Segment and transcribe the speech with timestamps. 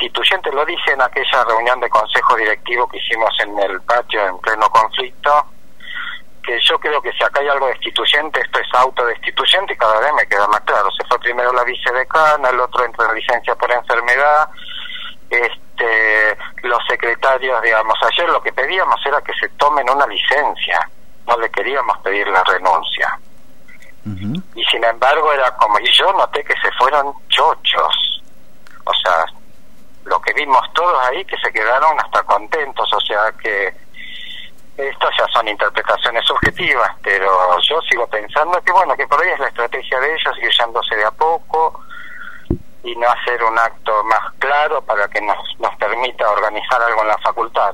[0.00, 4.38] destituyente, lo dije en aquella reunión de consejo directivo que hicimos en el patio en
[4.38, 5.46] pleno conflicto,
[6.42, 10.12] que yo creo que si acá hay algo destituyente, esto es autodestituyente y cada vez
[10.14, 10.90] me queda más claro.
[10.92, 14.48] Se fue primero la vicedecana, el otro entra en licencia por enfermedad,
[15.28, 20.88] este, los secretarios, digamos, ayer lo que pedíamos era que se tomen una licencia,
[21.26, 23.18] no le queríamos pedir la renuncia.
[24.54, 28.22] Y sin embargo era como, y yo noté que se fueron chochos,
[28.84, 29.26] o sea,
[30.04, 33.74] lo que vimos todos ahí que se quedaron hasta contentos, o sea que
[34.76, 39.38] estas ya son interpretaciones subjetivas, pero yo sigo pensando que bueno, que por ahí es
[39.38, 41.84] la estrategia de ellos, ir yéndose de a poco
[42.82, 47.08] y no hacer un acto más claro para que nos, nos permita organizar algo en
[47.08, 47.68] la facultad.